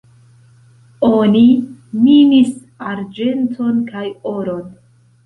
Oni 1.07 1.43
minis 2.05 2.49
arĝenton 2.93 3.79
kaj 3.93 4.07
oron. 4.33 4.65